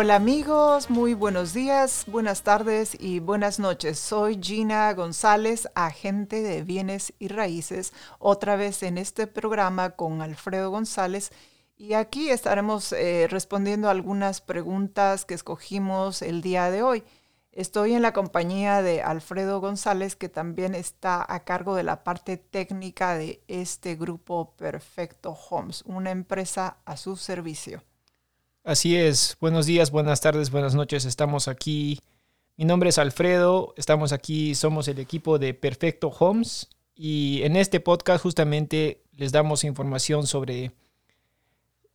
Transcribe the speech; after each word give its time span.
Hola 0.00 0.14
amigos, 0.14 0.90
muy 0.90 1.12
buenos 1.14 1.52
días, 1.54 2.04
buenas 2.06 2.44
tardes 2.44 2.96
y 3.00 3.18
buenas 3.18 3.58
noches. 3.58 3.98
Soy 3.98 4.38
Gina 4.40 4.94
González, 4.94 5.68
agente 5.74 6.40
de 6.40 6.62
bienes 6.62 7.14
y 7.18 7.26
raíces, 7.26 7.92
otra 8.20 8.54
vez 8.54 8.84
en 8.84 8.96
este 8.96 9.26
programa 9.26 9.96
con 9.96 10.22
Alfredo 10.22 10.70
González. 10.70 11.32
Y 11.76 11.94
aquí 11.94 12.30
estaremos 12.30 12.92
eh, 12.92 13.26
respondiendo 13.28 13.90
algunas 13.90 14.40
preguntas 14.40 15.24
que 15.24 15.34
escogimos 15.34 16.22
el 16.22 16.42
día 16.42 16.70
de 16.70 16.84
hoy. 16.84 17.02
Estoy 17.50 17.94
en 17.94 18.02
la 18.02 18.12
compañía 18.12 18.82
de 18.82 19.02
Alfredo 19.02 19.60
González, 19.60 20.14
que 20.14 20.28
también 20.28 20.76
está 20.76 21.26
a 21.28 21.42
cargo 21.42 21.74
de 21.74 21.82
la 21.82 22.04
parte 22.04 22.36
técnica 22.36 23.16
de 23.16 23.42
este 23.48 23.96
grupo 23.96 24.54
Perfecto 24.54 25.36
Homes, 25.50 25.82
una 25.86 26.12
empresa 26.12 26.76
a 26.84 26.96
su 26.96 27.16
servicio. 27.16 27.82
Así 28.68 28.98
es, 28.98 29.38
buenos 29.40 29.64
días, 29.64 29.90
buenas 29.90 30.20
tardes, 30.20 30.50
buenas 30.50 30.74
noches, 30.74 31.06
estamos 31.06 31.48
aquí. 31.48 32.00
Mi 32.58 32.66
nombre 32.66 32.90
es 32.90 32.98
Alfredo, 32.98 33.72
estamos 33.78 34.12
aquí, 34.12 34.54
somos 34.54 34.88
el 34.88 34.98
equipo 34.98 35.38
de 35.38 35.54
Perfecto 35.54 36.08
Homes 36.08 36.68
y 36.94 37.40
en 37.44 37.56
este 37.56 37.80
podcast 37.80 38.22
justamente 38.22 39.00
les 39.16 39.32
damos 39.32 39.64
información 39.64 40.26
sobre 40.26 40.72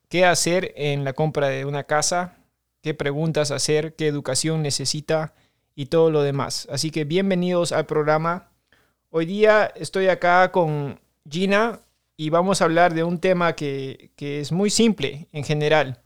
qué 0.09 0.25
hacer 0.25 0.73
en 0.75 1.03
la 1.03 1.13
compra 1.13 1.49
de 1.49 1.65
una 1.65 1.83
casa, 1.83 2.39
qué 2.81 2.95
preguntas 2.95 3.51
hacer, 3.51 3.95
qué 3.95 4.07
educación 4.07 4.63
necesita 4.63 5.35
y 5.75 5.85
todo 5.85 6.09
lo 6.09 6.23
demás. 6.23 6.67
Así 6.71 6.89
que 6.89 7.03
bienvenidos 7.03 7.71
al 7.71 7.85
programa. 7.85 8.49
Hoy 9.11 9.27
día 9.27 9.71
estoy 9.75 10.07
acá 10.07 10.51
con 10.51 10.99
Gina 11.29 11.81
y 12.17 12.31
vamos 12.31 12.61
a 12.61 12.65
hablar 12.65 12.95
de 12.95 13.03
un 13.03 13.19
tema 13.19 13.53
que, 13.53 14.09
que 14.15 14.39
es 14.39 14.51
muy 14.51 14.71
simple 14.71 15.27
en 15.33 15.43
general 15.43 16.02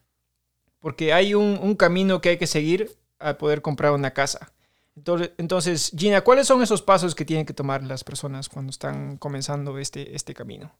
porque 0.88 1.12
hay 1.12 1.34
un, 1.34 1.76
camino 1.76 2.22
que 2.22 2.30
hay 2.30 2.38
que 2.38 2.48
seguir 2.48 2.98
a 3.20 3.38
poder 3.38 3.62
comprar 3.62 3.92
una 3.92 4.12
casa. 4.12 4.54
Entonces, 5.38 5.92
Gina, 5.94 6.22
¿cuáles 6.22 6.48
son 6.48 6.64
esos 6.64 6.82
pasos 6.82 7.14
que 7.14 7.26
tienen 7.26 7.46
que 7.46 7.54
tomar 7.54 7.84
las 7.84 8.06
personas 8.06 8.48
cuando 8.48 8.70
están 8.70 9.18
comenzando 9.18 9.80
este, 9.80 10.16
este 10.16 10.34
camino? 10.34 10.72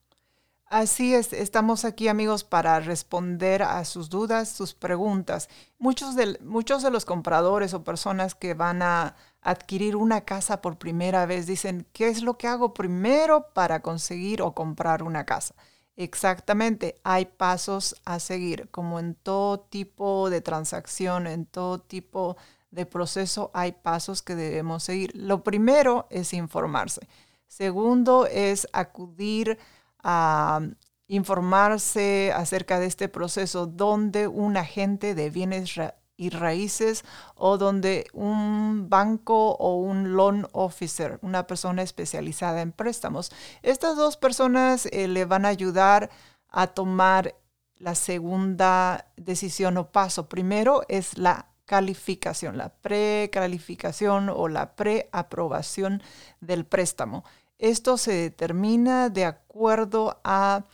Así 0.68 1.14
es, 1.14 1.34
estamos 1.34 1.84
aquí 1.84 2.08
amigos 2.08 2.46
para 2.46 2.80
responder 2.80 3.64
a 3.64 3.84
sus 3.84 4.08
dudas, 4.10 4.48
sus 4.48 4.74
preguntas. 4.74 5.50
Muchos 5.78 6.16
de, 6.16 6.40
muchos 6.42 6.84
de 6.84 6.90
los 6.90 7.04
compradores 7.04 7.74
o 7.74 7.84
personas 7.84 8.34
que 8.34 8.54
van 8.54 8.82
a 8.84 9.18
adquirir 9.42 9.98
una 9.98 10.22
casa 10.22 10.62
por 10.62 10.78
primera 10.78 11.26
vez 11.26 11.48
dicen, 11.48 11.86
¿qué 11.92 12.08
es 12.08 12.22
lo 12.22 12.38
que 12.38 12.48
hago 12.48 12.74
primero 12.74 13.50
para 13.54 13.82
conseguir 13.82 14.42
o 14.42 14.54
comprar 14.54 15.04
una 15.04 15.26
casa? 15.26 15.54
Exactamente, 16.00 17.02
hay 17.04 17.26
pasos 17.26 17.96
a 18.06 18.20
seguir, 18.20 18.70
como 18.70 19.00
en 19.00 19.16
todo 19.16 19.60
tipo 19.60 20.30
de 20.30 20.42
transacción, 20.42 21.26
en 21.26 21.48
todo 21.48 21.80
tipo 21.82 22.38
de 22.70 22.86
proceso, 22.86 23.50
hay 23.56 23.72
pasos 23.72 24.22
que 24.22 24.36
debemos 24.36 24.84
seguir. 24.84 25.12
Lo 25.16 25.44
primero 25.44 26.06
es 26.12 26.34
informarse. 26.34 27.08
Segundo 27.48 28.28
es 28.28 28.68
acudir 28.74 29.58
a 30.04 30.62
informarse 31.08 32.32
acerca 32.36 32.80
de 32.80 32.86
este 32.86 33.10
proceso 33.10 33.66
donde 33.66 34.28
un 34.28 34.56
agente 34.56 35.16
de 35.16 35.32
bienes 35.32 35.80
y 36.18 36.30
raíces 36.32 37.06
o 37.36 37.58
donde 37.58 38.08
un 38.12 38.90
banco 38.90 39.52
o 39.52 39.76
un 39.76 40.16
loan 40.16 40.48
officer, 40.52 41.20
una 41.22 41.48
persona 41.48 41.84
especializada 41.84 42.62
en 42.62 42.72
préstamos. 42.72 43.32
Estas 43.62 43.96
dos 43.96 44.18
personas 44.18 44.88
eh, 44.88 45.08
le 45.08 45.26
van 45.26 45.46
a 45.46 45.50
ayudar 45.50 46.10
a 46.50 46.68
tomar 46.68 47.36
la 47.78 47.96
segunda 47.96 49.08
decisión 49.16 49.78
o 49.78 49.92
paso. 49.92 50.28
Primero 50.28 50.82
es 50.88 51.18
la 51.18 51.48
calificación, 51.66 52.58
la 52.58 52.70
precalificación 52.70 54.30
o 54.30 54.48
la 54.48 54.76
preaprobación 54.76 56.02
del 56.40 56.66
préstamo. 56.66 57.24
Esto 57.60 57.98
se 57.98 58.14
determina 58.14 59.10
de 59.10 59.26
acuerdo 59.26 60.20
a 60.24 60.66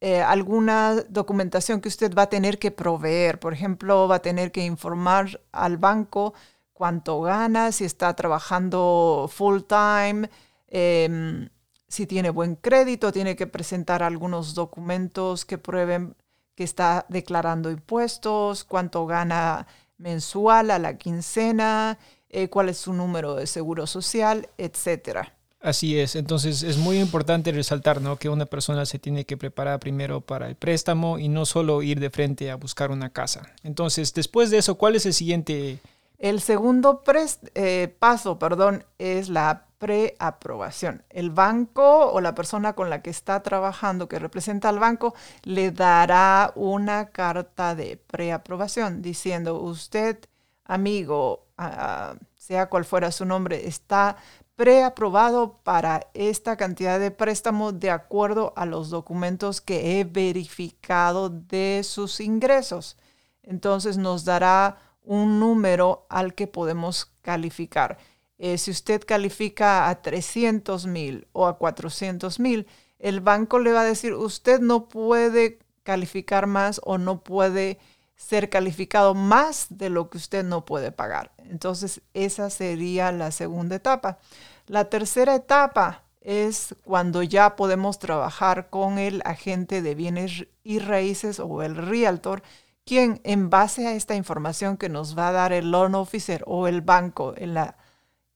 eh, 0.00 0.20
alguna 0.20 1.02
documentación 1.08 1.80
que 1.80 1.88
usted 1.88 2.14
va 2.14 2.22
a 2.22 2.28
tener 2.30 2.58
que 2.58 2.70
proveer. 2.70 3.38
Por 3.38 3.52
ejemplo, 3.52 4.08
va 4.08 4.16
a 4.16 4.22
tener 4.22 4.52
que 4.52 4.64
informar 4.64 5.40
al 5.52 5.78
banco 5.78 6.34
cuánto 6.72 7.20
gana, 7.20 7.72
si 7.72 7.84
está 7.84 8.14
trabajando 8.14 9.30
full 9.32 9.60
time, 9.62 10.28
em, 10.68 11.48
si 11.88 12.06
tiene 12.06 12.30
buen 12.30 12.56
crédito, 12.56 13.12
tiene 13.12 13.36
que 13.36 13.46
presentar 13.46 14.02
algunos 14.02 14.54
documentos 14.54 15.44
que 15.44 15.58
prueben 15.58 16.16
que 16.54 16.64
está 16.64 17.06
declarando 17.08 17.70
impuestos, 17.70 18.64
cuánto 18.64 19.06
gana 19.06 19.66
mensual 19.98 20.70
a 20.70 20.78
la 20.78 20.98
quincena, 20.98 21.98
eh, 22.28 22.48
cuál 22.48 22.68
es 22.68 22.78
su 22.78 22.92
número 22.92 23.34
de 23.36 23.46
seguro 23.46 23.86
social, 23.86 24.48
etcétera. 24.58 25.36
Así 25.62 25.96
es, 25.98 26.16
entonces 26.16 26.64
es 26.64 26.76
muy 26.76 26.98
importante 26.98 27.52
resaltar 27.52 28.00
¿no? 28.00 28.16
que 28.16 28.28
una 28.28 28.46
persona 28.46 28.84
se 28.84 28.98
tiene 28.98 29.24
que 29.24 29.36
preparar 29.36 29.78
primero 29.78 30.20
para 30.20 30.48
el 30.48 30.56
préstamo 30.56 31.20
y 31.20 31.28
no 31.28 31.46
solo 31.46 31.82
ir 31.82 32.00
de 32.00 32.10
frente 32.10 32.50
a 32.50 32.56
buscar 32.56 32.90
una 32.90 33.10
casa. 33.10 33.52
Entonces, 33.62 34.12
después 34.12 34.50
de 34.50 34.58
eso, 34.58 34.74
¿cuál 34.74 34.96
es 34.96 35.06
el 35.06 35.14
siguiente? 35.14 35.78
El 36.18 36.40
segundo 36.40 37.00
eh, 37.54 37.94
paso 38.00 38.40
perdón, 38.40 38.84
es 38.98 39.28
la 39.28 39.66
preaprobación. 39.78 41.04
El 41.10 41.30
banco 41.30 42.10
o 42.12 42.20
la 42.20 42.34
persona 42.34 42.72
con 42.72 42.90
la 42.90 43.00
que 43.00 43.10
está 43.10 43.40
trabajando, 43.44 44.08
que 44.08 44.18
representa 44.18 44.68
al 44.68 44.80
banco, 44.80 45.14
le 45.44 45.70
dará 45.70 46.52
una 46.56 47.10
carta 47.10 47.76
de 47.76 47.98
preaprobación 47.98 49.00
diciendo, 49.00 49.60
usted, 49.60 50.18
amigo, 50.64 51.46
ah, 51.56 52.14
sea 52.36 52.68
cual 52.68 52.84
fuera 52.84 53.12
su 53.12 53.24
nombre, 53.24 53.68
está 53.68 54.16
preaprobado 54.56 55.58
para 55.62 56.08
esta 56.14 56.56
cantidad 56.56 57.00
de 57.00 57.10
préstamo 57.10 57.72
de 57.72 57.90
acuerdo 57.90 58.52
a 58.56 58.66
los 58.66 58.90
documentos 58.90 59.60
que 59.60 60.00
he 60.00 60.04
verificado 60.04 61.30
de 61.30 61.82
sus 61.84 62.20
ingresos. 62.20 62.96
Entonces 63.42 63.96
nos 63.96 64.24
dará 64.24 64.78
un 65.02 65.40
número 65.40 66.06
al 66.08 66.34
que 66.34 66.46
podemos 66.46 67.12
calificar. 67.22 67.98
Eh, 68.38 68.58
si 68.58 68.70
usted 68.70 69.02
califica 69.04 69.88
a 69.88 70.02
300 70.02 70.86
mil 70.86 71.26
o 71.32 71.46
a 71.46 71.58
400 71.58 72.40
mil, 72.40 72.66
el 72.98 73.20
banco 73.20 73.58
le 73.58 73.72
va 73.72 73.80
a 73.82 73.84
decir, 73.84 74.14
usted 74.14 74.60
no 74.60 74.88
puede 74.88 75.58
calificar 75.82 76.46
más 76.46 76.80
o 76.84 76.98
no 76.98 77.22
puede 77.22 77.78
ser 78.26 78.48
calificado 78.48 79.14
más 79.14 79.66
de 79.68 79.90
lo 79.90 80.08
que 80.08 80.18
usted 80.18 80.44
no 80.44 80.64
puede 80.64 80.92
pagar. 80.92 81.32
Entonces, 81.38 82.02
esa 82.14 82.50
sería 82.50 83.10
la 83.12 83.30
segunda 83.30 83.76
etapa. 83.76 84.18
La 84.66 84.86
tercera 84.86 85.34
etapa 85.34 86.04
es 86.20 86.76
cuando 86.84 87.22
ya 87.22 87.56
podemos 87.56 87.98
trabajar 87.98 88.70
con 88.70 88.98
el 88.98 89.22
agente 89.24 89.82
de 89.82 89.94
bienes 89.94 90.46
y 90.62 90.78
raíces 90.78 91.40
o 91.40 91.62
el 91.62 91.76
realtor, 91.76 92.42
quien 92.84 93.20
en 93.24 93.50
base 93.50 93.86
a 93.86 93.92
esta 93.92 94.14
información 94.14 94.76
que 94.76 94.88
nos 94.88 95.18
va 95.18 95.28
a 95.28 95.32
dar 95.32 95.52
el 95.52 95.70
loan 95.72 95.94
officer 95.94 96.44
o 96.46 96.68
el 96.68 96.80
banco 96.80 97.34
en 97.36 97.54
la 97.54 97.76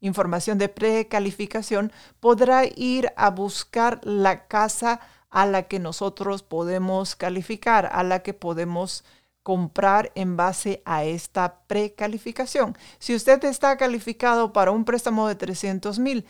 información 0.01 0.59
de 0.59 0.69
precalificación, 0.69 1.93
podrá 2.21 2.65
ir 2.65 3.13
a 3.17 3.31
buscar 3.31 4.01
la 4.03 4.47
casa 4.47 5.01
a 5.31 5.47
la 5.47 5.63
que 5.65 5.79
nosotros 5.79 6.43
podemos 6.43 7.15
calificar, 7.15 7.89
a 7.93 8.03
la 8.03 8.23
que 8.23 8.35
podemos 8.35 9.05
comprar 9.47 10.11
en 10.17 10.37
base 10.37 10.83
a 10.85 11.05
esta 11.05 11.61
precalificación. 11.69 12.77
Si 12.99 13.15
usted 13.15 13.45
está 13.45 13.77
calificado 13.77 14.53
para 14.53 14.73
un 14.73 14.85
préstamo 14.85 15.29
de 15.29 15.37
300 15.37 16.01
mil, 16.01 16.27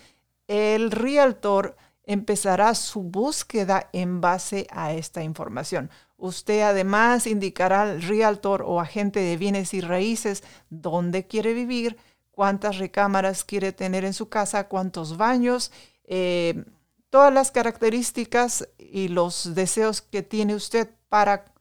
el 0.49 0.91
realtor 0.91 1.79
empezará 2.05 2.75
su 2.75 3.05
búsqueda 3.05 3.89
en 3.95 4.21
base 4.21 4.67
a 4.71 4.93
esta 4.93 5.23
información. 5.23 5.89
Usted 6.19 6.61
además 6.61 7.27
indicará 7.27 7.85
al 7.85 8.03
realtor 8.03 8.61
o 8.61 8.81
agente 8.81 9.21
de 9.21 9.39
bienes 9.39 9.73
y 9.73 9.81
raíces 9.81 10.45
dónde 10.69 11.27
quiere 11.27 11.55
vivir, 11.55 11.97
cuántas 12.33 12.77
recámaras 12.77 13.45
quiere 13.45 13.73
tener 13.73 14.05
en 14.05 14.13
su 14.13 14.29
casa, 14.29 14.69
cuántos 14.69 15.17
baños, 15.17 15.73
eh, 16.05 16.67
todas 17.09 17.33
las 17.33 17.51
características 17.51 18.69
y 18.77 19.09
los 19.09 19.55
deseos 19.55 20.03
que 20.03 20.23
tiene 20.23 20.55
usted 20.55 20.91
para 21.09 21.56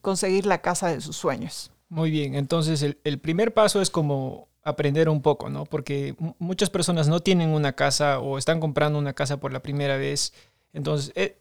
conseguir 0.00 0.46
la 0.46 0.60
casa 0.60 0.88
de 0.88 1.00
sus 1.00 1.16
sueños. 1.16 1.70
Muy 1.88 2.10
bien, 2.10 2.34
entonces 2.34 2.82
el, 2.82 3.18
primer 3.18 3.52
paso 3.52 3.82
es 3.82 3.90
como 3.90 4.48
aprender 4.62 5.08
un 5.08 5.20
poco, 5.20 5.50
¿no? 5.50 5.66
Porque 5.66 6.14
muchas 6.38 6.70
personas 6.70 7.08
no 7.08 7.20
tienen 7.20 7.50
una 7.50 7.74
casa 7.74 8.18
o 8.18 8.38
están 8.38 8.60
comprando 8.60 8.98
una 8.98 9.12
casa 9.12 9.38
por 9.38 9.52
la 9.52 9.60
primera 9.60 9.96
vez. 9.96 10.32
Entonces, 10.72 11.12
eh, 11.16 11.36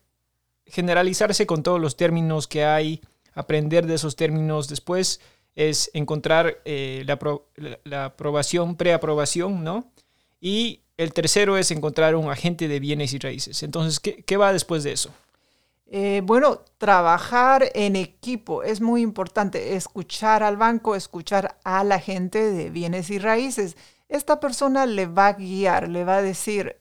generalizarse 0.65 1.45
con 1.45 1.63
todos 1.63 1.79
los 1.79 1.95
términos 1.95 2.47
que 2.47 2.65
hay, 2.65 3.01
aprender 3.33 3.85
de 3.87 3.95
esos 3.95 4.15
términos, 4.15 4.67
después 4.67 5.21
es 5.55 5.89
encontrar 5.93 6.61
eh, 6.65 7.05
la, 7.05 8.05
aprobación, 8.05 8.75
preaprobación, 8.75 9.63
¿no? 9.63 9.91
Y 10.39 10.81
el 10.97 11.13
tercero 11.13 11.57
es 11.57 11.71
encontrar 11.71 12.15
un 12.15 12.29
agente 12.29 12.67
de 12.67 12.79
bienes 12.79 13.13
y 13.13 13.19
raíces. 13.19 13.63
Entonces, 13.63 13.99
¿qué, 13.99 14.23
qué 14.23 14.37
va 14.37 14.53
después 14.53 14.83
de 14.83 14.93
eso? 14.93 15.11
Eh, 15.93 16.21
bueno, 16.23 16.61
trabajar 16.77 17.69
en 17.73 17.97
equipo 17.97 18.63
es 18.63 18.79
muy 18.79 19.01
importante. 19.01 19.75
Escuchar 19.75 20.41
al 20.41 20.55
banco, 20.55 20.95
escuchar 20.95 21.59
a 21.65 21.83
la 21.83 21.99
gente 21.99 22.49
de 22.49 22.69
bienes 22.69 23.09
y 23.09 23.19
raíces. 23.19 23.75
Esta 24.07 24.39
persona 24.39 24.85
le 24.85 25.05
va 25.05 25.27
a 25.27 25.33
guiar, 25.33 25.89
le 25.89 26.05
va 26.05 26.17
a 26.17 26.21
decir 26.21 26.77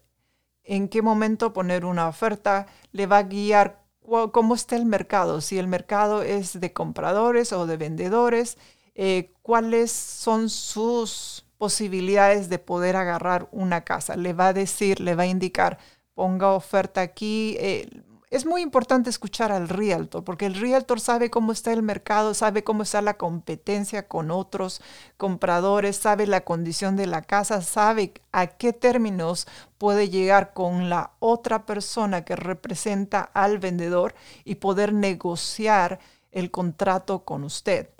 en 0.63 0.89
qué 0.89 1.03
momento 1.03 1.53
poner 1.53 1.85
una 1.85 2.07
oferta, 2.07 2.67
le 2.93 3.07
va 3.07 3.19
a 3.19 3.23
guiar 3.25 3.83
cómo 4.31 4.55
está 4.55 4.77
el 4.77 4.87
mercado, 4.87 5.41
si 5.41 5.59
el 5.59 5.67
mercado 5.67 6.23
es 6.23 6.61
de 6.61 6.73
compradores 6.73 7.53
o 7.53 7.67
de 7.67 7.77
vendedores, 7.77 8.59
eh, 8.95 9.33
cuáles 9.43 9.91
son 9.91 10.49
sus 10.49 11.47
posibilidades 11.59 12.49
de 12.49 12.61
poder 12.61 12.95
agarrar 12.95 13.49
una 13.51 13.83
casa. 13.83 14.17
Le 14.17 14.35
va 14.35 14.49
a 14.49 14.53
decir, 14.53 15.01
le 15.01 15.17
va 15.17 15.25
a 15.25 15.27
indicar, 15.27 15.79
ponga 16.15 16.53
oferta 16.53 17.01
aquí. 17.01 17.57
Eh, 17.59 17.89
es 18.31 18.47
muy 18.47 18.63
importante 18.63 19.11
escuchar 19.11 19.51
al 19.51 19.69
realtor, 19.69 20.23
porque 20.23 20.47
el 20.47 20.55
realtor 20.55 21.01
sabe 21.01 21.31
cómo 21.31 21.51
está 21.51 21.73
el 21.73 21.83
mercado, 21.83 22.33
sabe 22.33 22.63
cómo 22.63 22.85
está 22.85 23.03
la 23.03 23.19
competencia 23.19 24.07
con 24.07 24.31
otros 24.31 24.81
compradores, 25.17 25.97
sabe 25.97 26.29
la 26.29 26.43
condición 26.43 26.95
de 26.95 27.09
la 27.09 27.23
casa, 27.23 27.61
sabe 27.61 28.15
a 28.31 28.47
qué 28.47 28.73
términos 28.73 29.49
puede 29.79 30.11
llegar 30.11 30.53
con 30.53 30.89
la 30.89 31.11
otra 31.19 31.67
persona 31.67 32.25
que 32.25 32.37
representa 32.37 33.21
al 33.21 33.59
vendedor 33.59 34.15
y 34.45 34.55
poder 34.57 34.93
negociar 34.93 35.99
el 36.31 36.53
contrato 36.53 37.25
con 37.25 37.43
usted. 37.43 37.91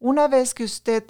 Una 0.00 0.26
vez 0.26 0.52
que 0.52 0.64
usted 0.64 1.04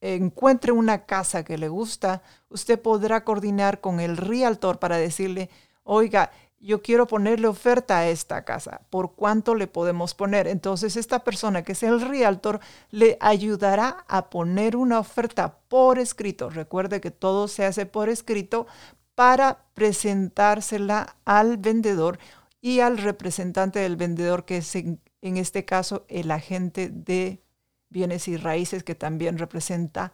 encuentre 0.00 0.70
una 0.70 1.06
casa 1.06 1.44
que 1.44 1.58
le 1.58 1.68
gusta, 1.68 2.22
usted 2.48 2.80
podrá 2.80 3.24
coordinar 3.24 3.80
con 3.80 3.98
el 3.98 4.16
realtor 4.16 4.78
para 4.78 4.96
decirle, 4.96 5.50
oiga, 5.84 6.30
yo 6.62 6.80
quiero 6.80 7.08
ponerle 7.08 7.48
oferta 7.48 7.98
a 7.98 8.08
esta 8.08 8.44
casa, 8.44 8.82
¿por 8.88 9.14
cuánto 9.14 9.56
le 9.56 9.66
podemos 9.66 10.14
poner? 10.14 10.46
Entonces 10.46 10.96
esta 10.96 11.24
persona 11.24 11.62
que 11.62 11.72
es 11.72 11.82
el 11.82 12.00
realtor 12.00 12.60
le 12.90 13.18
ayudará 13.20 14.04
a 14.06 14.30
poner 14.30 14.76
una 14.76 15.00
oferta 15.00 15.58
por 15.68 15.98
escrito. 15.98 16.50
Recuerde 16.50 17.00
que 17.00 17.10
todo 17.10 17.48
se 17.48 17.64
hace 17.64 17.84
por 17.84 18.08
escrito 18.08 18.68
para 19.16 19.64
presentársela 19.74 21.16
al 21.24 21.56
vendedor 21.56 22.18
y 22.60 22.78
al 22.78 22.96
representante 22.98 23.80
del 23.80 23.96
vendedor, 23.96 24.44
que 24.44 24.58
es 24.58 24.76
en, 24.76 25.00
en 25.20 25.36
este 25.38 25.64
caso 25.64 26.06
el 26.08 26.30
agente 26.30 26.88
de 26.88 27.42
bienes 27.88 28.28
y 28.28 28.36
raíces 28.36 28.84
que 28.84 28.94
también 28.94 29.36
representa 29.36 30.12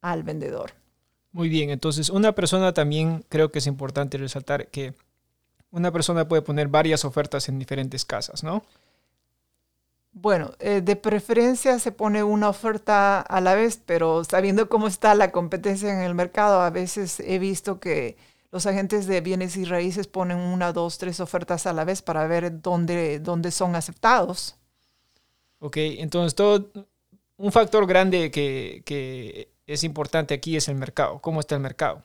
al 0.00 0.24
vendedor. 0.24 0.72
Muy 1.30 1.48
bien, 1.48 1.70
entonces 1.70 2.10
una 2.10 2.34
persona 2.34 2.74
también 2.74 3.24
creo 3.28 3.52
que 3.52 3.60
es 3.60 3.66
importante 3.68 4.18
resaltar 4.18 4.68
que 4.68 4.94
una 5.74 5.90
persona 5.90 6.26
puede 6.28 6.42
poner 6.42 6.68
varias 6.68 7.04
ofertas 7.04 7.48
en 7.48 7.58
diferentes 7.58 8.04
casas, 8.04 8.44
¿no? 8.44 8.62
Bueno, 10.12 10.52
eh, 10.60 10.80
de 10.80 10.94
preferencia 10.94 11.80
se 11.80 11.90
pone 11.90 12.22
una 12.22 12.48
oferta 12.48 13.20
a 13.20 13.40
la 13.40 13.56
vez, 13.56 13.80
pero 13.84 14.22
sabiendo 14.22 14.68
cómo 14.68 14.86
está 14.86 15.16
la 15.16 15.32
competencia 15.32 15.92
en 15.92 16.00
el 16.00 16.14
mercado, 16.14 16.60
a 16.60 16.70
veces 16.70 17.18
he 17.18 17.40
visto 17.40 17.80
que 17.80 18.16
los 18.52 18.66
agentes 18.66 19.08
de 19.08 19.20
bienes 19.20 19.56
y 19.56 19.64
raíces 19.64 20.06
ponen 20.06 20.38
una, 20.38 20.72
dos, 20.72 20.98
tres 20.98 21.18
ofertas 21.18 21.66
a 21.66 21.72
la 21.72 21.84
vez 21.84 22.02
para 22.02 22.28
ver 22.28 22.62
dónde, 22.62 23.18
dónde 23.18 23.50
son 23.50 23.74
aceptados. 23.74 24.54
Ok, 25.58 25.78
entonces 25.78 26.36
todo 26.36 26.70
un 27.36 27.50
factor 27.50 27.84
grande 27.88 28.30
que, 28.30 28.82
que 28.86 29.48
es 29.66 29.82
importante 29.82 30.34
aquí 30.34 30.56
es 30.56 30.68
el 30.68 30.76
mercado. 30.76 31.18
¿Cómo 31.18 31.40
está 31.40 31.56
el 31.56 31.62
mercado? 31.62 32.04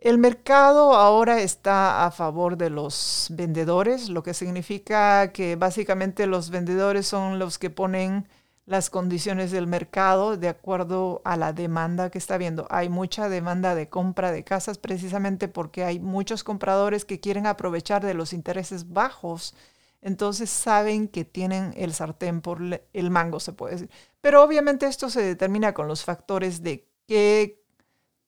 El 0.00 0.16
mercado 0.16 0.94
ahora 0.94 1.42
está 1.42 2.06
a 2.06 2.10
favor 2.10 2.56
de 2.56 2.70
los 2.70 3.26
vendedores, 3.32 4.08
lo 4.08 4.22
que 4.22 4.32
significa 4.32 5.30
que 5.30 5.56
básicamente 5.56 6.26
los 6.26 6.48
vendedores 6.48 7.06
son 7.06 7.38
los 7.38 7.58
que 7.58 7.68
ponen 7.68 8.26
las 8.64 8.88
condiciones 8.88 9.50
del 9.50 9.66
mercado 9.66 10.38
de 10.38 10.48
acuerdo 10.48 11.20
a 11.26 11.36
la 11.36 11.52
demanda 11.52 12.08
que 12.08 12.16
está 12.16 12.38
viendo. 12.38 12.66
Hay 12.70 12.88
mucha 12.88 13.28
demanda 13.28 13.74
de 13.74 13.90
compra 13.90 14.32
de 14.32 14.42
casas 14.42 14.78
precisamente 14.78 15.48
porque 15.48 15.84
hay 15.84 16.00
muchos 16.00 16.44
compradores 16.44 17.04
que 17.04 17.20
quieren 17.20 17.46
aprovechar 17.46 18.02
de 18.02 18.14
los 18.14 18.32
intereses 18.32 18.92
bajos. 18.94 19.54
Entonces 20.00 20.48
saben 20.48 21.08
que 21.08 21.26
tienen 21.26 21.74
el 21.76 21.92
sartén 21.92 22.40
por 22.40 22.60
el 22.94 23.10
mango, 23.10 23.38
se 23.38 23.52
puede 23.52 23.74
decir. 23.74 23.90
Pero 24.22 24.42
obviamente 24.42 24.86
esto 24.86 25.10
se 25.10 25.20
determina 25.20 25.74
con 25.74 25.88
los 25.88 26.04
factores 26.04 26.62
de 26.62 26.88
qué 27.06 27.60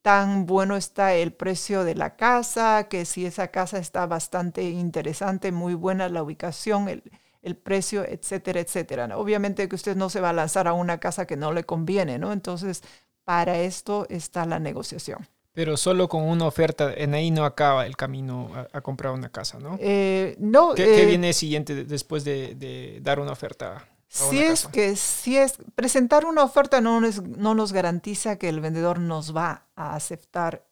tan 0.02 0.46
bueno 0.46 0.76
está 0.76 1.14
el 1.14 1.32
precio 1.32 1.84
de 1.84 1.94
la 1.94 2.16
casa, 2.16 2.88
que 2.88 3.04
si 3.04 3.24
esa 3.24 3.48
casa 3.48 3.78
está 3.78 4.06
bastante 4.06 4.64
interesante, 4.64 5.52
muy 5.52 5.74
buena 5.74 6.08
la 6.08 6.22
ubicación, 6.22 6.88
el, 6.88 7.56
precio, 7.56 8.04
etcétera, 8.04 8.60
etcétera. 8.60 9.16
Obviamente 9.16 9.68
que 9.68 9.76
usted 9.76 9.96
no 9.96 10.10
se 10.10 10.20
va 10.20 10.30
a 10.30 10.32
lanzar 10.32 10.68
a 10.68 10.72
una 10.72 10.98
casa 10.98 11.26
que 11.26 11.36
no 11.36 11.52
le 11.52 11.64
conviene, 11.64 12.18
¿no? 12.18 12.32
Entonces, 12.32 12.82
para 13.24 13.58
esto 13.60 14.06
está 14.10 14.44
la 14.44 14.58
negociación. 14.58 15.26
Pero 15.52 15.76
solo 15.76 16.08
con 16.08 16.22
una 16.22 16.46
oferta, 16.46 16.92
en 16.94 17.14
ahí 17.14 17.30
no 17.30 17.44
acaba 17.44 17.86
el 17.86 17.96
camino 17.96 18.50
a, 18.72 18.80
comprar 18.80 19.12
una 19.12 19.28
casa, 19.28 19.58
¿no? 19.58 19.76
Eh, 19.80 20.34
no. 20.38 20.74
¿Qué, 20.74 21.02
eh, 21.02 21.06
viene 21.06 21.32
siguiente 21.32 21.84
después 21.84 22.24
de, 22.24 22.54
de 22.54 23.00
dar 23.02 23.20
una 23.20 23.32
oferta? 23.32 23.86
Si 24.12 24.42
es 24.42 24.66
que 24.66 24.94
si 24.94 25.38
es 25.38 25.54
presentar 25.74 26.26
una 26.26 26.44
oferta 26.44 26.82
no 26.82 27.00
nos, 27.00 27.22
no 27.22 27.54
nos 27.54 27.72
garantiza 27.72 28.36
que 28.36 28.50
el 28.50 28.60
vendedor 28.60 28.98
nos 28.98 29.34
va 29.34 29.68
a 29.74 29.94
aceptar 29.94 30.68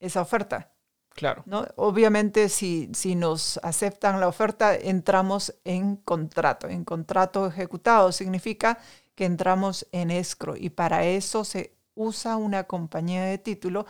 esa 0.00 0.20
oferta. 0.20 0.74
Claro. 1.08 1.42
¿no? 1.46 1.66
Obviamente, 1.76 2.50
si, 2.50 2.90
si 2.92 3.14
nos 3.14 3.58
aceptan 3.62 4.20
la 4.20 4.28
oferta, 4.28 4.76
entramos 4.76 5.54
en 5.64 5.96
contrato. 5.96 6.68
En 6.68 6.84
contrato 6.84 7.46
ejecutado 7.46 8.12
significa 8.12 8.78
que 9.14 9.24
entramos 9.24 9.86
en 9.90 10.10
escro 10.10 10.54
y 10.54 10.68
para 10.68 11.06
eso 11.06 11.44
se 11.44 11.74
usa 11.94 12.36
una 12.36 12.64
compañía 12.64 13.24
de 13.24 13.38
título 13.38 13.86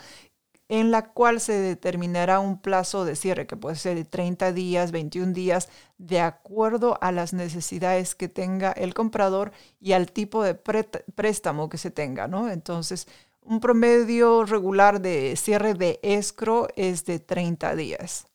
en 0.68 0.90
la 0.90 1.10
cual 1.12 1.40
se 1.40 1.54
determinará 1.54 2.40
un 2.40 2.60
plazo 2.60 3.06
de 3.06 3.16
cierre 3.16 3.46
que 3.46 3.56
puede 3.56 3.76
ser 3.76 3.96
de 3.96 4.04
30 4.04 4.52
días, 4.52 4.92
21 4.92 5.32
días, 5.32 5.70
de 5.96 6.20
acuerdo 6.20 6.98
a 7.00 7.10
las 7.10 7.32
necesidades 7.32 8.14
que 8.14 8.28
tenga 8.28 8.72
el 8.72 8.92
comprador 8.92 9.52
y 9.80 9.92
al 9.92 10.12
tipo 10.12 10.42
de 10.42 10.54
préstamo 10.54 11.70
que 11.70 11.78
se 11.78 11.90
tenga, 11.90 12.28
¿no? 12.28 12.50
Entonces, 12.50 13.08
un 13.40 13.60
promedio 13.60 14.44
regular 14.44 15.00
de 15.00 15.34
cierre 15.36 15.72
de 15.72 16.00
escro 16.02 16.68
es 16.76 17.06
de 17.06 17.18
30 17.18 17.74
días. 17.74 18.26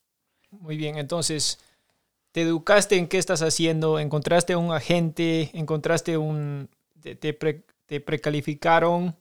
Muy 0.50 0.76
bien, 0.76 0.98
entonces, 0.98 1.60
te 2.32 2.42
educaste 2.42 2.96
en 2.96 3.06
qué 3.06 3.18
estás 3.18 3.42
haciendo, 3.42 4.00
encontraste 4.00 4.56
un 4.56 4.72
agente, 4.72 5.50
encontraste 5.54 6.16
un... 6.18 6.68
te, 7.00 7.32
precalificaron, 8.00 9.14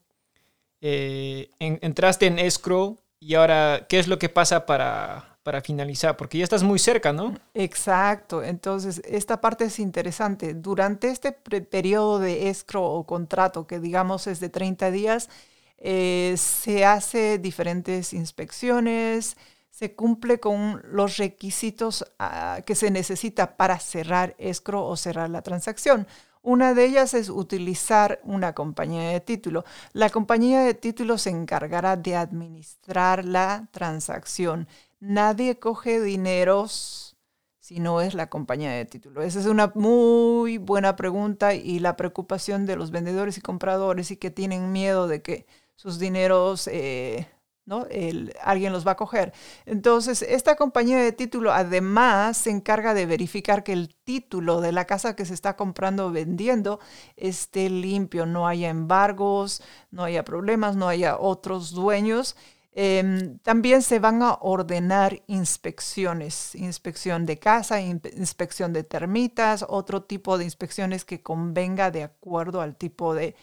eh, 0.81 1.51
entraste 1.59 2.25
en 2.25 2.39
escro 2.39 3.02
y 3.25 3.35
ahora, 3.35 3.85
¿qué 3.87 3.99
es 3.99 4.07
lo 4.07 4.19
que 4.19 4.27
pasa 4.27 4.65
para, 4.65 5.37
para 5.43 5.61
finalizar? 5.61 6.17
Porque 6.17 6.37
ya 6.37 6.43
estás 6.43 6.63
muy 6.63 6.77
cerca, 6.77 7.13
¿no? 7.13 7.35
Exacto. 7.53 8.43
Entonces, 8.43 9.01
esta 9.05 9.39
parte 9.39 9.65
es 9.65 9.79
interesante. 9.79 10.53
Durante 10.53 11.09
este 11.09 11.31
periodo 11.31 12.19
de 12.19 12.49
escro 12.49 12.83
o 12.83 13.05
contrato, 13.05 13.65
que 13.65 13.79
digamos 13.79 14.27
es 14.27 14.39
de 14.41 14.49
30 14.49 14.91
días, 14.91 15.29
eh, 15.77 16.35
se 16.37 16.83
hace 16.83 17.37
diferentes 17.39 18.13
inspecciones, 18.13 19.37
se 19.69 19.95
cumple 19.95 20.39
con 20.39 20.81
los 20.91 21.17
requisitos 21.17 22.05
ah, 22.19 22.59
que 22.65 22.75
se 22.75 22.91
necesita 22.91 23.55
para 23.55 23.79
cerrar 23.79 24.35
escro 24.37 24.85
o 24.85 24.97
cerrar 24.97 25.29
la 25.29 25.41
transacción. 25.41 26.07
Una 26.43 26.73
de 26.73 26.85
ellas 26.85 27.13
es 27.13 27.29
utilizar 27.29 28.19
una 28.25 28.53
compañía 28.53 29.09
de 29.09 29.21
título. 29.21 29.63
La 29.93 30.09
compañía 30.09 30.59
de 30.59 30.73
título 30.73 31.17
se 31.17 31.29
encargará 31.29 31.95
de 31.95 32.17
administrar 32.17 33.23
la 33.23 33.69
transacción. 33.71 34.67
Nadie 34.99 35.57
coge 35.57 36.01
dineros 36.01 37.15
si 37.61 37.79
no 37.79 38.01
es 38.01 38.13
la 38.13 38.29
compañía 38.29 38.71
de 38.71 38.83
título. 38.83 39.21
Esa 39.21 39.39
es 39.39 39.45
una 39.45 39.71
muy 39.73 40.57
buena 40.57 40.97
pregunta 40.97 41.53
y 41.55 41.79
la 41.79 41.95
preocupación 41.95 42.65
de 42.65 42.75
los 42.75 42.91
vendedores 42.91 43.37
y 43.37 43.41
compradores 43.41 44.11
y 44.11 44.17
que 44.17 44.29
tienen 44.29 44.73
miedo 44.73 45.07
de 45.07 45.21
que 45.21 45.45
sus 45.77 45.97
dineros 45.97 46.67
eh, 46.67 47.25
¿no? 47.65 47.85
alguien 48.41 48.73
los 48.73 48.85
va 48.85 48.91
a 48.91 48.97
coger. 48.97 49.33
Entonces, 49.65 50.21
esta 50.21 50.55
compañía 50.55 50.97
de 50.99 51.11
título 51.11 51.51
además 51.51 52.37
se 52.37 52.49
encarga 52.49 52.93
de 52.93 53.05
verificar 53.05 53.63
que 53.63 53.73
el 53.73 53.95
título 53.95 54.61
de 54.61 54.71
la 54.71 54.85
casa 54.85 55.15
que 55.15 55.25
se 55.25 55.33
está 55.33 55.55
comprando 55.55 56.07
o 56.07 56.11
vendiendo 56.11 56.79
esté 57.15 57.69
limpio, 57.69 58.25
no 58.25 58.47
haya 58.47 58.69
embargos, 58.69 59.61
no 59.91 60.03
haya 60.03 60.25
problemas, 60.25 60.75
no 60.75 60.87
haya 60.87 61.17
otros 61.17 61.71
dueños. 61.71 62.35
Em, 62.75 63.37
también 63.39 63.83
se 63.83 63.99
van 63.99 64.23
a 64.23 64.33
ordenar 64.41 65.21
inspecciones, 65.27 66.55
inspección 66.55 67.27
de 67.27 67.37
casa, 67.37 67.79
inspección 67.81 68.73
de 68.73 68.83
termitas, 68.83 69.63
otro 69.69 70.03
tipo 70.03 70.39
de 70.39 70.45
inspecciones 70.45 71.05
que 71.05 71.21
convenga 71.21 71.91
de 71.91 72.03
acuerdo 72.03 72.61
al 72.61 72.75
tipo 72.75 73.13
de, 73.13 73.35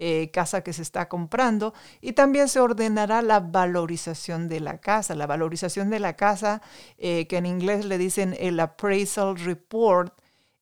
eh, 0.00 0.30
casa 0.32 0.62
que 0.62 0.72
se 0.72 0.82
está 0.82 1.08
comprando 1.08 1.74
y 2.00 2.12
también 2.12 2.48
se 2.48 2.60
ordenará 2.60 3.20
la 3.20 3.40
valorización 3.40 4.48
de 4.48 4.60
la 4.60 4.78
casa. 4.78 5.16
La 5.16 5.26
valorización 5.26 5.90
de 5.90 5.98
la 5.98 6.14
casa, 6.14 6.62
eh, 6.98 7.26
que 7.26 7.36
en 7.36 7.46
inglés 7.46 7.84
le 7.84 7.98
dicen 7.98 8.36
el 8.38 8.60
appraisal 8.60 9.36
report, 9.36 10.16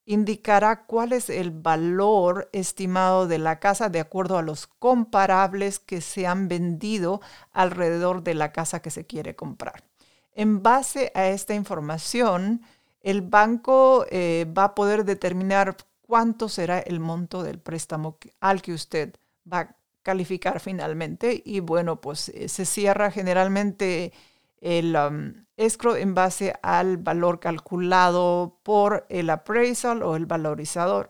indicará 0.07 0.87
cuál 0.87 1.13
es 1.13 1.29
el 1.29 1.51
valor 1.51 2.49
estimado 2.53 3.27
de 3.27 3.39
la 3.39 3.59
casa 3.59 3.91
de 3.91 4.01
acuerdo 4.01 4.39
a 4.39 4.43
los 4.43 4.69
comparables 4.69 5.81
que 5.81 6.01
se 6.01 6.27
han 6.27 6.49
vendido 6.49 7.21
alrededor 7.53 8.23
de 8.23 8.35
la 8.35 8.53
casa 8.53 8.81
que 8.81 8.91
se 8.91 9.05
quiere 9.05 9.37
comprar. 9.37 9.85
En 10.33 10.63
base 10.63 11.13
a 11.15 11.27
esta 11.27 11.55
información, 11.55 12.63
el 13.03 13.21
banco 13.21 14.07
eh, 14.11 14.47
va 14.57 14.65
a 14.65 14.75
poder 14.75 15.05
determinar 15.05 15.77
cuánto 16.01 16.49
será 16.49 16.79
el 16.79 17.01
monto 17.01 17.43
del 17.43 17.59
préstamo 17.59 18.17
al 18.41 18.63
que 18.63 18.73
usted 18.73 19.15
va 19.51 19.61
a 19.61 19.77
calificar 20.03 20.61
finalmente. 20.61 21.43
Y 21.45 21.61
bueno, 21.61 22.01
pues 22.01 22.29
eh, 22.29 22.49
se 22.49 22.65
cierra 22.65 23.11
generalmente 23.11 24.13
el 24.61 24.97
um, 24.97 25.47
escrow 25.57 25.97
en 25.97 26.15
base 26.15 26.55
al 26.63 26.97
valor 26.99 27.41
calculado 27.41 28.61
por 28.63 29.07
el 29.09 29.31
appraisal 29.31 30.03
o 30.03 30.17
el 30.17 30.27
valorizador. 30.27 31.09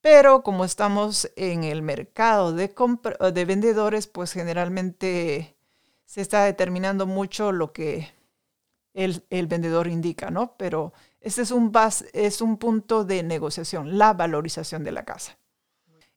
Pero 0.00 0.42
como 0.42 0.64
estamos 0.64 1.30
en 1.36 1.64
el 1.64 1.82
mercado 1.82 2.52
de, 2.52 2.74
de 3.34 3.44
vendedores, 3.44 4.06
pues 4.06 4.32
generalmente 4.32 5.56
se 6.06 6.22
está 6.22 6.44
determinando 6.44 7.06
mucho 7.06 7.52
lo 7.52 7.72
que 7.72 8.08
el, 8.94 9.22
el 9.30 9.46
vendedor 9.46 9.86
indica, 9.86 10.30
¿no? 10.30 10.56
Pero 10.56 10.94
este 11.20 11.42
es 11.42 11.50
un, 11.50 11.70
es 12.14 12.40
un 12.40 12.56
punto 12.56 13.04
de 13.04 13.22
negociación, 13.22 13.98
la 13.98 14.14
valorización 14.14 14.82
de 14.84 14.92
la 14.92 15.04
casa 15.04 15.39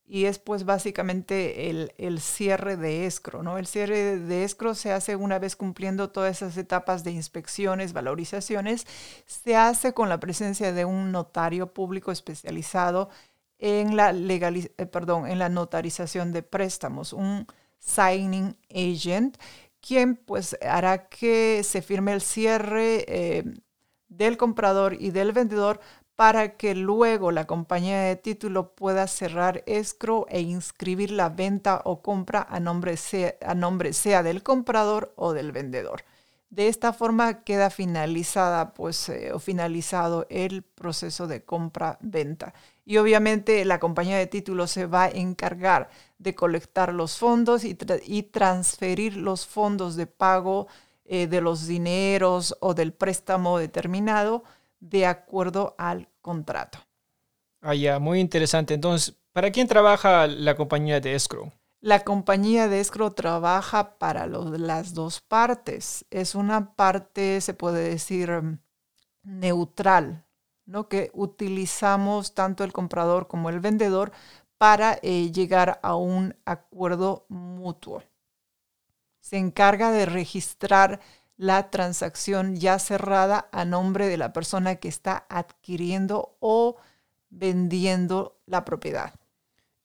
y 0.06 0.26
es 0.26 0.38
pues 0.38 0.66
básicamente 0.66 1.70
el, 1.70 2.20
cierre 2.20 2.78
de 2.78 3.06
escro, 3.06 3.42
¿no? 3.42 3.58
El 3.58 3.68
cierre 3.68 4.18
de 4.18 4.44
escro 4.44 4.76
se 4.76 4.92
hace 4.92 5.16
una 5.16 5.40
vez 5.40 5.56
cumpliendo 5.56 6.10
todas 6.10 6.38
esas 6.38 6.58
etapas 6.58 7.04
de 7.04 7.12
inspecciones, 7.12 7.94
valorizaciones, 7.94 8.86
se 9.26 9.56
hace 9.56 9.94
con 9.94 10.10
la 10.10 10.20
presencia 10.20 10.74
de 10.74 10.86
un 10.86 11.12
notario 11.12 11.74
público 11.74 12.12
especializado 12.12 13.10
en 13.60 13.96
la, 13.96 14.12
eh, 14.12 14.86
perdón, 14.88 15.28
en 15.28 15.40
la 15.40 15.50
notarización 15.50 16.34
de 16.34 16.44
préstamos, 16.44 17.14
un 17.14 17.48
signing 17.80 18.58
agent, 18.70 19.38
quien 19.80 20.16
pues 20.16 20.58
hará 20.62 21.08
que 21.08 21.64
se 21.64 21.82
firme 21.82 22.14
el 22.14 22.22
cierre 22.22 23.06
eh, 23.08 23.44
del 24.10 24.38
comprador 24.38 24.96
y 25.00 25.12
del 25.12 25.32
vendedor 25.32 25.80
para 26.24 26.56
que 26.56 26.74
luego 26.74 27.32
la 27.32 27.48
compañía 27.48 28.04
de 28.04 28.16
título 28.16 28.76
pueda 28.76 29.08
cerrar 29.08 29.62
escrow 29.66 30.26
e 30.30 30.40
inscribir 30.40 31.12
la 31.12 31.28
venta 31.28 31.82
o 31.84 32.02
compra 32.02 32.48
a 32.50 32.62
nombre 32.62 32.96
sea, 32.96 33.36
a 33.46 33.54
nombre 33.54 33.92
sea 33.92 34.24
del 34.24 34.42
comprador 34.42 35.12
o 35.18 35.34
del 35.34 35.52
vendedor. 35.52 36.06
De 36.50 36.70
esta 36.70 36.94
forma 36.94 37.44
queda 37.44 37.70
finalizada 37.70 38.74
pues, 38.74 39.10
eh, 39.10 39.34
o 39.34 39.40
finalizado 39.40 40.26
el 40.30 40.62
proceso 40.62 41.28
de 41.28 41.44
compra-venta. 41.44 42.54
Y 42.86 42.96
obviamente 43.00 43.66
la 43.66 43.82
compañía 43.82 44.18
de 44.18 44.28
título 44.28 44.68
se 44.68 44.86
va 44.86 45.04
a 45.04 45.10
encargar 45.10 45.90
de 46.20 46.36
colectar 46.36 46.94
los 46.94 47.18
fondos 47.18 47.66
y, 47.66 47.74
transferir 48.24 49.18
los 49.18 49.46
fondos 49.46 49.98
de 49.98 50.08
pago 50.08 50.68
eh, 51.04 51.28
de 51.28 51.42
los 51.42 51.68
dineros 51.68 52.56
o 52.62 52.74
del 52.74 52.94
préstamo 52.94 53.58
determinado 53.58 54.46
de 54.84 55.06
acuerdo 55.06 55.76
al 55.78 56.10
contrato. 56.22 56.80
Ah, 57.62 57.74
ya, 57.74 58.00
muy 58.00 58.20
interesante. 58.20 58.74
Entonces, 58.74 59.16
¿para 59.32 59.52
quién 59.52 59.68
trabaja 59.68 60.28
la 60.28 60.56
compañía 60.56 61.00
de 61.00 61.16
escrow? 61.16 61.52
La 61.80 62.04
compañía 62.04 62.68
de 62.68 62.82
escrow 62.82 63.12
trabaja 63.12 63.98
para 63.98 64.28
las 64.28 64.94
dos 64.94 65.22
partes. 65.22 66.06
Es 66.12 66.36
una 66.36 66.76
parte, 66.76 67.40
se 67.40 67.54
puede 67.54 67.90
decir, 67.90 68.30
mm, 68.32 68.60
neutral, 69.24 70.26
¿no? 70.66 70.90
Que 70.90 71.12
utilizamos 71.14 72.34
tanto 72.34 72.66
el 72.66 72.74
comprador 72.74 73.28
como 73.28 73.50
el 73.50 73.62
vendedor 73.62 74.12
para 74.58 75.00
eh, 75.02 75.32
llegar 75.32 75.80
a 75.82 75.96
un 75.96 76.36
acuerdo 76.46 77.26
mutuo. 77.30 78.04
Se 79.22 79.38
encarga 79.38 79.92
de 79.92 80.06
registrar 80.06 81.00
la 81.44 81.70
transacción 81.70 82.56
ya 82.56 82.80
cerrada 82.80 83.50
a 83.52 83.66
nombre 83.66 84.08
de 84.08 84.16
la 84.16 84.32
persona 84.32 84.78
que 84.78 84.88
está 84.88 85.26
adquiriendo 85.28 86.38
o 86.40 86.78
vendiendo 87.30 88.40
la 88.46 88.64
propiedad. 88.64 89.14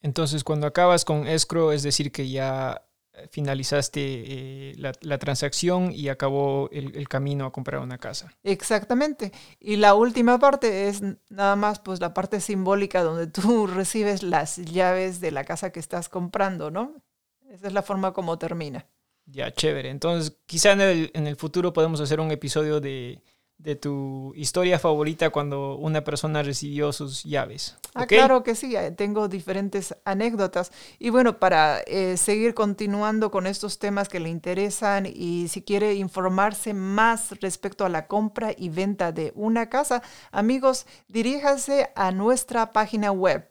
Entonces, 0.00 0.44
cuando 0.44 0.68
acabas 0.68 1.04
con 1.04 1.26
escrow, 1.26 1.72
es 1.72 1.82
decir, 1.82 2.12
que 2.12 2.30
ya 2.30 2.84
finalizaste 3.32 4.00
eh, 4.00 4.72
la, 4.76 5.18
transacción 5.18 5.90
y 5.90 6.08
acabó 6.10 6.70
el, 6.70 7.08
camino 7.08 7.46
a 7.46 7.52
comprar 7.52 7.80
una 7.80 7.98
casa. 7.98 8.32
Exactamente. 8.44 9.32
Y 9.58 9.78
la 9.78 9.94
última 9.94 10.38
parte 10.38 10.86
es 10.86 11.02
nada 11.28 11.56
más 11.56 11.80
pues 11.80 11.98
la 11.98 12.14
parte 12.14 12.40
simbólica 12.40 13.02
donde 13.02 13.26
tú 13.26 13.66
recibes 13.74 14.22
las 14.22 14.58
llaves 14.58 15.20
de 15.20 15.32
la 15.32 15.42
casa 15.42 15.72
que 15.72 15.80
estás 15.80 16.08
comprando, 16.08 16.70
¿no? 16.70 17.02
Esa 17.50 17.66
es 17.66 17.72
la 17.72 17.82
forma 17.82 18.12
como 18.12 18.38
termina. 18.38 18.86
Ya, 19.30 19.52
chévere. 19.52 19.90
Entonces, 19.90 20.36
quizá 20.46 20.72
en 20.72 20.80
el, 20.80 21.10
en 21.12 21.26
el 21.26 21.36
futuro 21.36 21.72
podemos 21.72 22.00
hacer 22.00 22.18
un 22.18 22.30
episodio 22.30 22.80
de, 22.80 23.22
de, 23.58 23.76
tu 23.76 24.32
historia 24.34 24.78
favorita 24.78 25.28
cuando 25.28 25.76
una 25.76 26.02
persona 26.02 26.42
recibió 26.42 26.92
sus 26.94 27.24
llaves. 27.24 27.76
Ah, 27.92 28.06
claro 28.06 28.42
que 28.42 28.54
sí, 28.54 28.74
eh, 28.74 28.90
tengo 28.90 29.28
diferentes 29.28 29.94
anécdotas. 30.06 30.72
Y 30.98 31.10
bueno, 31.10 31.38
para 31.38 31.80
eh, 31.80 32.16
seguir 32.16 32.54
continuando 32.54 33.30
con 33.30 33.46
estos 33.46 33.78
temas 33.78 34.08
que 34.08 34.18
le 34.18 34.30
interesan 34.30 35.04
y 35.04 35.48
si 35.48 35.60
quiere 35.60 35.92
informarse 35.94 36.72
más 36.72 37.38
respecto 37.42 37.84
a 37.84 37.90
la 37.90 38.06
compra 38.06 38.52
y 38.56 38.70
venta 38.70 39.12
de 39.12 39.32
una 39.34 39.68
casa, 39.68 40.02
amigos, 40.30 40.86
diríjase 41.06 41.90
a 41.96 42.12
nuestra 42.12 42.72
página 42.72 43.12
web 43.12 43.46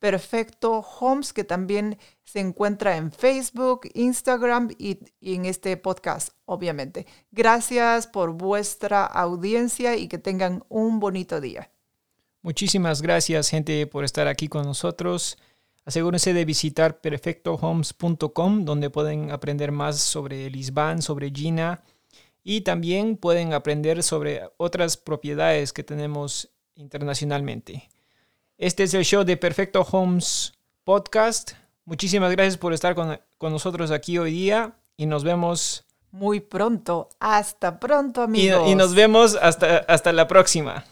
Perfecto 0.00 0.80
Homes, 0.80 1.32
que 1.32 1.44
también 1.44 1.98
se 2.24 2.40
encuentra 2.40 2.96
en 2.96 3.12
Facebook, 3.12 3.82
Instagram 3.94 4.70
y, 4.78 4.98
en 5.20 5.44
este 5.44 5.76
podcast, 5.76 6.30
obviamente. 6.46 7.06
Gracias 7.30 8.06
por 8.06 8.32
vuestra 8.32 9.04
audiencia 9.04 9.96
y 9.96 10.08
que 10.08 10.18
tengan 10.18 10.64
un 10.68 10.98
bonito 11.00 11.40
día. 11.40 11.70
Muchísimas 12.42 13.02
gracias, 13.02 13.50
gente, 13.50 13.86
por 13.86 14.04
estar 14.04 14.26
aquí 14.26 14.48
con 14.48 14.64
nosotros. 14.64 15.36
Asegúrense 15.84 16.32
de 16.32 16.44
visitar 16.46 17.02
perfectohomes.com, 17.02 18.64
donde 18.64 18.88
pueden 18.88 19.30
aprender 19.30 19.70
más 19.70 20.00
sobre 20.00 20.48
Lisbán, 20.48 21.02
sobre 21.02 21.30
Gina 21.30 21.84
y 22.42 22.62
también 22.62 23.16
pueden 23.16 23.52
aprender 23.52 24.02
sobre 24.02 24.42
otras 24.56 24.96
propiedades 24.96 25.74
que 25.74 25.84
tenemos 25.84 26.50
internacionalmente. 26.74 27.90
Este 28.60 28.82
es 28.82 28.92
el 28.92 29.06
show 29.06 29.24
de 29.24 29.38
Perfecto 29.38 29.80
Homes 29.90 30.52
Podcast. 30.84 31.52
Muchísimas 31.86 32.30
gracias 32.30 32.58
por 32.58 32.74
estar 32.74 32.94
con, 32.94 33.18
nosotros 33.40 33.90
aquí 33.90 34.18
hoy 34.18 34.32
día 34.32 34.74
y 34.98 35.06
nos 35.06 35.24
vemos 35.24 35.86
muy 36.10 36.40
pronto. 36.40 37.08
Hasta 37.20 37.80
pronto, 37.80 38.20
amigos. 38.20 38.68
Y, 38.68 38.74
nos 38.74 38.94
vemos 38.94 39.34
hasta, 39.40 39.78
hasta 39.88 40.12
la 40.12 40.28
próxima. 40.28 40.84